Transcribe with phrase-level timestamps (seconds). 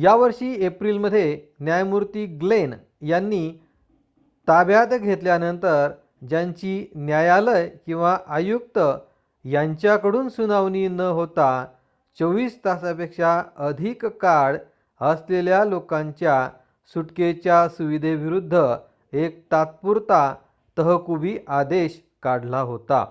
[0.00, 1.46] यावर्षी एप्रिल मध्ये
[1.60, 2.74] न्यायमूर्ती ग्लेन
[3.00, 3.58] यांनी
[4.48, 5.92] ताब्यात घेतल्यानंतर
[6.28, 6.86] ज्यांची
[6.94, 8.78] न्यायालय किंवा आयुक्त
[9.44, 11.66] यांच्याकडून सुनावणी न होता
[12.20, 13.42] 24 तासापेक्षा
[13.56, 14.56] अधिक काळ
[15.00, 16.50] असलेल्या लोकांच्या
[16.86, 18.74] सुटकेच्या सुविधेविरुद्ध
[19.12, 20.34] एक तात्पुरता
[20.78, 23.04] तहकुबी आदेश काढला होता